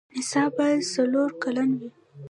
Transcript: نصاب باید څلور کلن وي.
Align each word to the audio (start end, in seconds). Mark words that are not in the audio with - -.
نصاب 0.17 0.51
باید 0.57 0.81
څلور 0.95 1.29
کلن 1.41 1.69
وي. 1.79 1.89